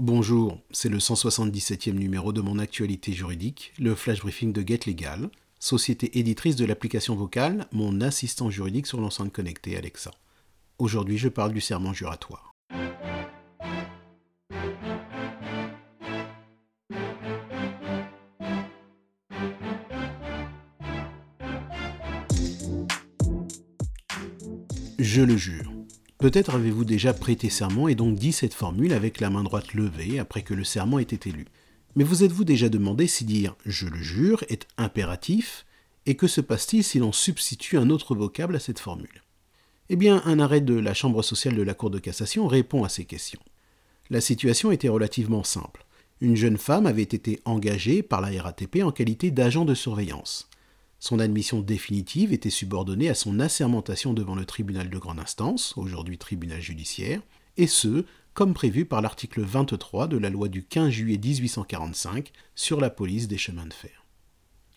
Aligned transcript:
Bonjour, 0.00 0.60
c'est 0.70 0.88
le 0.88 0.98
177e 0.98 1.90
numéro 1.90 2.32
de 2.32 2.40
mon 2.40 2.60
actualité 2.60 3.12
juridique, 3.12 3.72
le 3.80 3.96
flash 3.96 4.20
briefing 4.20 4.52
de 4.52 4.62
Get 4.64 4.82
Legal, 4.86 5.28
société 5.58 6.20
éditrice 6.20 6.54
de 6.54 6.64
l'application 6.64 7.16
vocale, 7.16 7.66
mon 7.72 8.00
assistant 8.00 8.48
juridique 8.48 8.86
sur 8.86 9.00
l'enceinte 9.00 9.32
connectée 9.32 9.76
Alexa. 9.76 10.12
Aujourd'hui, 10.78 11.18
je 11.18 11.28
parle 11.28 11.52
du 11.52 11.60
serment 11.60 11.92
juratoire. 11.92 12.54
Je 25.00 25.22
le 25.22 25.36
jure. 25.36 25.77
Peut-être 26.18 26.56
avez-vous 26.56 26.84
déjà 26.84 27.14
prêté 27.14 27.48
serment 27.48 27.86
et 27.86 27.94
donc 27.94 28.16
dit 28.16 28.32
cette 28.32 28.54
formule 28.54 28.92
avec 28.92 29.20
la 29.20 29.30
main 29.30 29.44
droite 29.44 29.72
levée 29.74 30.18
après 30.18 30.42
que 30.42 30.52
le 30.52 30.64
serment 30.64 30.98
ait 30.98 31.02
été 31.02 31.30
lu. 31.30 31.46
Mais 31.94 32.02
vous 32.02 32.24
êtes-vous 32.24 32.44
déjà 32.44 32.68
demandé 32.68 33.06
si 33.06 33.24
dire 33.24 33.54
je 33.64 33.86
le 33.86 34.02
jure 34.02 34.42
est 34.48 34.66
impératif 34.78 35.64
et 36.06 36.16
que 36.16 36.26
se 36.26 36.40
passe-t-il 36.40 36.82
si 36.82 36.98
l'on 36.98 37.12
substitue 37.12 37.78
un 37.78 37.88
autre 37.90 38.16
vocable 38.16 38.56
à 38.56 38.60
cette 38.60 38.80
formule? 38.80 39.22
Eh 39.90 39.96
bien, 39.96 40.20
un 40.24 40.40
arrêt 40.40 40.60
de 40.60 40.74
la 40.74 40.92
Chambre 40.92 41.22
sociale 41.22 41.54
de 41.54 41.62
la 41.62 41.74
Cour 41.74 41.90
de 41.90 42.00
cassation 42.00 42.48
répond 42.48 42.82
à 42.82 42.88
ces 42.88 43.04
questions. 43.04 43.40
La 44.10 44.20
situation 44.20 44.72
était 44.72 44.88
relativement 44.88 45.44
simple. 45.44 45.86
Une 46.20 46.34
jeune 46.36 46.58
femme 46.58 46.86
avait 46.86 47.02
été 47.02 47.40
engagée 47.44 48.02
par 48.02 48.20
la 48.20 48.42
RATP 48.42 48.82
en 48.82 48.90
qualité 48.90 49.30
d'agent 49.30 49.64
de 49.64 49.74
surveillance. 49.74 50.48
Son 51.00 51.20
admission 51.20 51.60
définitive 51.60 52.32
était 52.32 52.50
subordonnée 52.50 53.08
à 53.08 53.14
son 53.14 53.38
assermentation 53.38 54.14
devant 54.14 54.34
le 54.34 54.44
tribunal 54.44 54.90
de 54.90 54.98
grande 54.98 55.20
instance, 55.20 55.74
aujourd'hui 55.76 56.18
tribunal 56.18 56.60
judiciaire, 56.60 57.22
et 57.56 57.68
ce, 57.68 58.04
comme 58.34 58.52
prévu 58.52 58.84
par 58.84 59.00
l'article 59.00 59.42
23 59.42 60.08
de 60.08 60.16
la 60.16 60.28
loi 60.28 60.48
du 60.48 60.64
15 60.64 60.90
juillet 60.90 61.18
1845 61.18 62.32
sur 62.56 62.80
la 62.80 62.90
police 62.90 63.28
des 63.28 63.38
chemins 63.38 63.66
de 63.66 63.72
fer. 63.72 64.04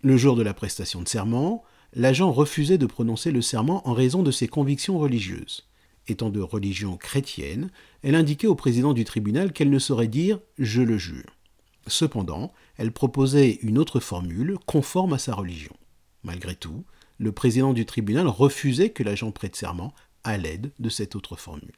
Le 0.02 0.16
jour 0.16 0.36
de 0.36 0.44
la 0.44 0.54
prestation 0.54 1.02
de 1.02 1.08
serment, 1.08 1.64
l'agent 1.94 2.32
refusait 2.32 2.78
de 2.78 2.86
prononcer 2.86 3.32
le 3.32 3.42
serment 3.42 3.88
en 3.88 3.94
raison 3.94 4.22
de 4.22 4.32
ses 4.32 4.48
convictions 4.48 5.00
religieuses. 5.00 5.68
Étant 6.08 6.30
de 6.30 6.40
religion 6.40 6.98
chrétienne, 6.98 7.72
elle 8.04 8.16
indiquait 8.16 8.48
au 8.48 8.56
président 8.56 8.94
du 8.94 9.06
tribunal 9.06 9.54
qu'elle 9.54 9.70
ne 9.70 9.80
saurait 9.80 10.08
dire 10.08 10.40
Je 10.58 10.82
le 10.82 10.98
jure. 10.98 11.36
Cependant, 11.88 12.54
elle 12.78 12.92
proposait 12.92 13.60
une 13.62 13.78
autre 13.78 14.00
formule 14.00 14.58
conforme 14.66 15.14
à 15.14 15.18
sa 15.18 15.34
religion. 15.34 15.74
Malgré 16.24 16.56
tout, 16.56 16.84
le 17.18 17.32
président 17.32 17.74
du 17.74 17.86
tribunal 17.86 18.28
refusait 18.28 18.90
que 18.90 19.04
l'agent 19.04 19.32
prête 19.32 19.56
serment 19.56 19.94
à 20.24 20.38
l'aide 20.38 20.72
de 20.80 20.90
cette 20.90 21.16
autre 21.16 21.36
formule. 21.36 21.72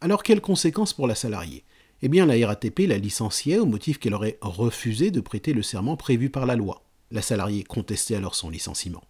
Alors 0.00 0.22
quelles 0.22 0.40
conséquences 0.40 0.92
pour 0.92 1.06
la 1.06 1.14
salariée? 1.14 1.64
Eh 2.02 2.08
bien 2.08 2.26
la 2.26 2.46
RATP 2.46 2.80
la 2.80 2.98
licenciait 2.98 3.58
au 3.58 3.66
motif 3.66 3.98
qu'elle 3.98 4.14
aurait 4.14 4.38
refusé 4.40 5.10
de 5.10 5.20
prêter 5.20 5.52
le 5.52 5.62
serment 5.62 5.96
prévu 5.96 6.30
par 6.30 6.46
la 6.46 6.56
loi. 6.56 6.82
La 7.10 7.22
salariée 7.22 7.64
contestait 7.64 8.16
alors 8.16 8.34
son 8.34 8.50
licenciement. 8.50 9.04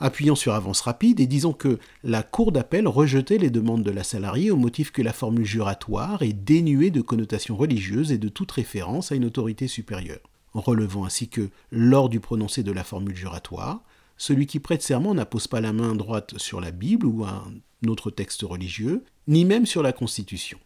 Appuyons 0.00 0.34
sur 0.34 0.54
avance 0.54 0.80
rapide 0.80 1.20
et 1.20 1.28
disons 1.28 1.52
que 1.52 1.78
la 2.02 2.24
Cour 2.24 2.50
d'appel 2.50 2.88
rejetait 2.88 3.38
les 3.38 3.50
demandes 3.50 3.84
de 3.84 3.90
la 3.92 4.02
salariée 4.02 4.50
au 4.50 4.56
motif 4.56 4.90
que 4.90 5.00
la 5.00 5.12
formule 5.12 5.44
juratoire 5.44 6.22
est 6.22 6.32
dénuée 6.32 6.90
de 6.90 7.02
connotations 7.02 7.56
religieuses 7.56 8.10
et 8.10 8.18
de 8.18 8.28
toute 8.28 8.50
référence 8.50 9.12
à 9.12 9.14
une 9.14 9.26
autorité 9.26 9.68
supérieure. 9.68 10.28
Relevant 10.54 11.04
ainsi 11.04 11.28
que, 11.28 11.50
lors 11.70 12.08
du 12.08 12.18
prononcé 12.18 12.64
de 12.64 12.72
la 12.72 12.82
formule 12.82 13.14
juratoire, 13.14 13.84
celui 14.16 14.46
qui 14.46 14.60
prête 14.60 14.82
serment 14.82 15.14
n'appose 15.14 15.48
pas 15.48 15.60
la 15.60 15.72
main 15.72 15.94
droite 15.94 16.38
sur 16.38 16.60
la 16.60 16.70
Bible 16.70 17.06
ou 17.06 17.24
un 17.24 17.52
autre 17.88 18.10
texte 18.10 18.42
religieux, 18.42 19.04
ni 19.26 19.44
même 19.44 19.66
sur 19.66 19.82
la 19.82 19.92
Constitution. 19.92 20.58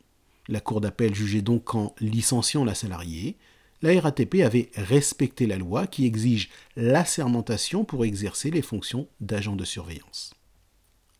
La 0.49 0.61
Cour 0.61 0.81
d'appel 0.81 1.15
jugeait 1.15 1.43
donc 1.43 1.65
qu'en 1.65 1.95
licenciant 2.01 2.65
la 2.65 2.75
salariée, 2.75 3.37
la 3.83 4.01
RATP 4.01 4.37
avait 4.43 4.71
respecté 4.75 5.47
la 5.47 5.59
loi 5.59 5.87
qui 5.87 6.07
exige 6.07 6.51
l'assermentation 6.77 7.85
pour 7.85 8.05
exercer 8.05 8.51
les 8.51 8.63
fonctions 8.63 9.09
d'agent 9.21 9.57
de 9.57 9.65
surveillance. 9.65 10.33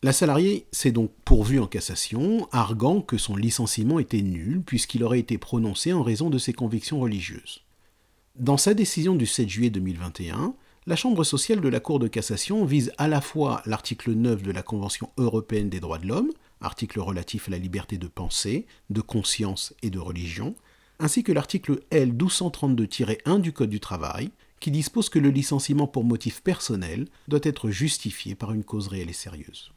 La 0.03 0.13
salariée 0.13 0.67
s'est 0.71 0.91
donc 0.91 1.11
pourvue 1.25 1.59
en 1.59 1.67
cassation, 1.67 2.47
arguant 2.51 3.01
que 3.01 3.17
son 3.17 3.35
licenciement 3.35 3.99
était 3.99 4.21
nul 4.21 4.61
puisqu'il 4.61 5.03
aurait 5.03 5.19
été 5.19 5.37
prononcé 5.37 5.91
en 5.91 6.03
raison 6.03 6.29
de 6.29 6.37
ses 6.37 6.53
convictions 6.53 6.99
religieuses. 6.99 7.63
Dans 8.35 8.57
sa 8.57 8.75
décision 8.75 9.15
du 9.15 9.25
7 9.25 9.49
juillet 9.49 9.69
2021, 9.71 10.53
la 10.87 10.95
Chambre 10.95 11.25
sociale 11.25 11.59
de 11.59 11.67
la 11.67 11.81
Cour 11.81 11.99
de 11.99 12.07
cassation 12.07 12.63
vise 12.63 12.93
à 12.97 13.09
la 13.09 13.19
fois 13.19 13.61
l'article 13.65 14.13
9 14.13 14.41
de 14.41 14.51
la 14.51 14.63
Convention 14.63 15.09
européenne 15.17 15.69
des 15.69 15.81
droits 15.81 15.97
de 15.97 16.07
l'homme, 16.07 16.31
article 16.61 17.01
relatif 17.01 17.49
à 17.49 17.51
la 17.51 17.57
liberté 17.57 17.97
de 17.97 18.07
pensée, 18.07 18.65
de 18.89 19.01
conscience 19.01 19.75
et 19.83 19.89
de 19.89 19.99
religion, 19.99 20.55
ainsi 20.99 21.23
que 21.23 21.33
l'article 21.33 21.81
L 21.91 22.13
1232-1 22.13 23.41
du 23.41 23.51
Code 23.51 23.69
du 23.69 23.81
travail, 23.81 24.31
qui 24.61 24.71
dispose 24.71 25.09
que 25.09 25.19
le 25.19 25.29
licenciement 25.29 25.87
pour 25.87 26.05
motif 26.05 26.41
personnel 26.41 27.09
doit 27.27 27.41
être 27.43 27.69
justifié 27.69 28.33
par 28.33 28.53
une 28.53 28.63
cause 28.63 28.87
réelle 28.87 29.09
et 29.09 29.13
sérieuse. 29.13 29.73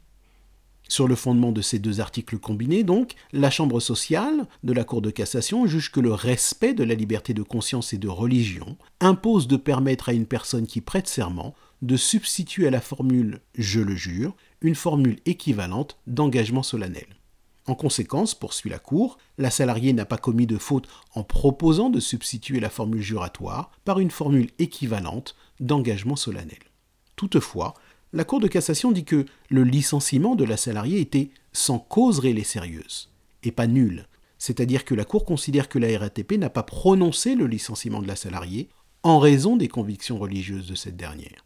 Sur 0.91 1.07
le 1.07 1.15
fondement 1.15 1.53
de 1.53 1.61
ces 1.61 1.79
deux 1.79 2.01
articles 2.01 2.37
combinés, 2.37 2.83
donc, 2.83 3.13
la 3.31 3.49
Chambre 3.49 3.79
sociale 3.79 4.45
de 4.65 4.73
la 4.73 4.83
Cour 4.83 5.01
de 5.01 5.09
cassation 5.09 5.65
juge 5.65 5.89
que 5.89 6.01
le 6.01 6.11
respect 6.11 6.73
de 6.73 6.83
la 6.83 6.95
liberté 6.95 7.33
de 7.33 7.43
conscience 7.43 7.93
et 7.93 7.97
de 7.97 8.09
religion 8.09 8.75
impose 8.99 9.47
de 9.47 9.55
permettre 9.55 10.09
à 10.09 10.13
une 10.13 10.25
personne 10.25 10.67
qui 10.67 10.81
prête 10.81 11.07
serment 11.07 11.55
de 11.81 11.95
substituer 11.95 12.67
à 12.67 12.71
la 12.71 12.81
formule 12.81 13.39
je 13.57 13.79
le 13.79 13.95
jure 13.95 14.35
une 14.59 14.75
formule 14.75 15.15
équivalente 15.25 15.97
d'engagement 16.07 16.61
solennel. 16.61 17.07
En 17.67 17.75
conséquence, 17.75 18.35
poursuit 18.35 18.69
la 18.69 18.77
Cour, 18.77 19.17
la 19.37 19.49
salariée 19.49 19.93
n'a 19.93 20.03
pas 20.03 20.17
commis 20.17 20.45
de 20.45 20.57
faute 20.57 20.89
en 21.15 21.23
proposant 21.23 21.89
de 21.89 22.01
substituer 22.01 22.59
la 22.59 22.69
formule 22.69 23.01
juratoire 23.01 23.71
par 23.85 23.99
une 23.99 24.11
formule 24.11 24.49
équivalente 24.59 25.37
d'engagement 25.61 26.17
solennel. 26.17 26.59
Toutefois, 27.15 27.75
la 28.13 28.23
Cour 28.25 28.39
de 28.39 28.47
cassation 28.47 28.91
dit 28.91 29.05
que 29.05 29.25
le 29.49 29.63
licenciement 29.63 30.35
de 30.35 30.43
la 30.43 30.57
salariée 30.57 30.99
était 30.99 31.29
sans 31.53 31.79
cause 31.79 32.19
réelle 32.19 32.39
et 32.39 32.43
sérieuse, 32.43 33.09
et 33.43 33.51
pas 33.51 33.67
nul. 33.67 34.07
C'est-à-dire 34.37 34.85
que 34.85 34.95
la 34.95 35.05
Cour 35.05 35.23
considère 35.23 35.69
que 35.69 35.79
la 35.79 35.97
RATP 35.97 36.33
n'a 36.33 36.49
pas 36.49 36.63
prononcé 36.63 37.35
le 37.35 37.47
licenciement 37.47 38.01
de 38.01 38.07
la 38.07 38.15
salariée 38.15 38.69
en 39.03 39.19
raison 39.19 39.55
des 39.55 39.67
convictions 39.67 40.19
religieuses 40.19 40.67
de 40.67 40.75
cette 40.75 40.97
dernière. 40.97 41.45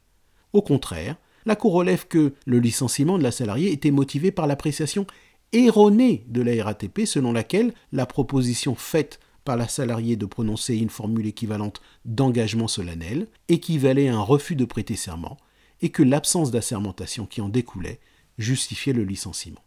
Au 0.53 0.61
contraire, 0.61 1.17
la 1.45 1.55
Cour 1.55 1.73
relève 1.73 2.07
que 2.07 2.33
le 2.45 2.59
licenciement 2.59 3.17
de 3.17 3.23
la 3.23 3.31
salariée 3.31 3.71
était 3.71 3.91
motivé 3.91 4.31
par 4.31 4.47
l'appréciation 4.47 5.05
erronée 5.53 6.25
de 6.27 6.41
la 6.41 6.63
RATP 6.63 7.05
selon 7.05 7.31
laquelle 7.31 7.73
la 7.91 8.05
proposition 8.05 8.75
faite 8.75 9.19
par 9.43 9.55
la 9.55 9.67
salariée 9.67 10.15
de 10.15 10.25
prononcer 10.25 10.75
une 10.75 10.89
formule 10.89 11.27
équivalente 11.27 11.81
d'engagement 12.03 12.67
solennel 12.67 13.27
équivalait 13.47 14.07
à 14.07 14.15
un 14.15 14.21
refus 14.21 14.55
de 14.55 14.65
prêter 14.65 14.95
serment 14.95 15.37
et 15.81 15.89
que 15.89 16.03
l'absence 16.03 16.51
d'assermentation 16.51 17.25
qui 17.25 17.41
en 17.41 17.49
découlait 17.49 17.99
justifiait 18.37 18.93
le 18.93 19.03
licenciement. 19.03 19.63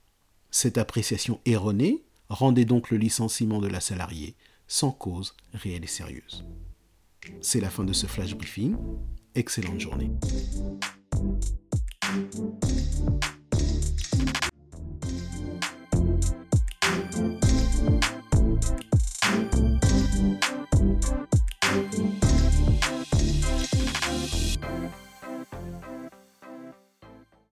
Cette 0.50 0.78
appréciation 0.78 1.40
erronée 1.44 2.04
rendait 2.28 2.64
donc 2.64 2.90
le 2.90 2.98
licenciement 2.98 3.60
de 3.60 3.68
la 3.68 3.80
salariée 3.80 4.34
sans 4.66 4.90
cause 4.90 5.34
réelle 5.54 5.84
et 5.84 5.88
sérieuse. 5.88 6.44
C'est 7.40 7.60
la 7.60 7.70
fin 7.70 7.84
de 7.84 7.92
ce 7.92 8.06
flash 8.06 8.34
briefing. 8.34 8.76
Excellente 9.34 9.80
journée. 9.80 10.10